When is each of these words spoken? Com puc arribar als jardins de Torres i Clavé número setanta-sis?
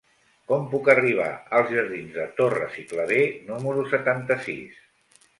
Com 0.51 0.63
puc 0.69 0.87
arribar 0.93 1.27
als 1.57 1.67
jardins 1.73 2.15
de 2.15 2.25
Torres 2.39 2.79
i 2.83 2.85
Clavé 2.93 3.19
número 3.51 3.85
setanta-sis? 3.93 4.81